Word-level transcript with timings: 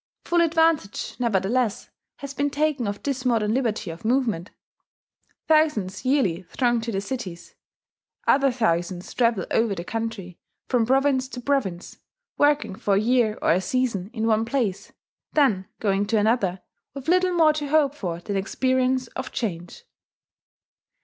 Full 0.25 0.41
advantage, 0.41 1.15
nevertheless, 1.19 1.91
has 2.15 2.33
been 2.33 2.49
taken 2.49 2.87
of 2.87 3.03
this 3.03 3.23
modern 3.23 3.53
liberty 3.53 3.91
of 3.91 4.03
movement: 4.03 4.49
thousands 5.47 6.03
yearly 6.03 6.41
throng 6.49 6.81
to 6.81 6.91
the 6.91 6.99
cities; 6.99 7.53
other 8.25 8.51
thousands 8.51 9.13
travel 9.13 9.45
over 9.51 9.75
the 9.75 9.83
country, 9.83 10.39
from 10.67 10.87
province 10.87 11.27
to 11.27 11.39
province; 11.39 11.99
working 12.35 12.73
for 12.73 12.95
a 12.95 12.99
year 12.99 13.37
or 13.43 13.51
a 13.51 13.61
season 13.61 14.09
in 14.11 14.25
one 14.25 14.43
place, 14.43 14.91
then 15.33 15.67
going 15.79 16.07
to 16.07 16.17
another, 16.17 16.63
with 16.95 17.07
little 17.07 17.33
more 17.33 17.53
to 17.53 17.67
hope 17.67 17.93
for 17.93 18.19
than 18.21 18.35
experience 18.35 19.05
of 19.09 19.31
change. 19.31 19.83